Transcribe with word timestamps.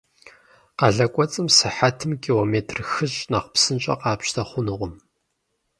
Къалэ 0.79 1.05
кӏуэцӏым 1.13 1.47
сыхьэтым 1.57 2.11
километр 2.23 2.77
хыщӏ 2.91 3.19
нэхъ 3.31 3.47
псынщӏэ 3.53 3.95
къапщтэ 4.01 4.43
хъунукъым. 4.49 4.93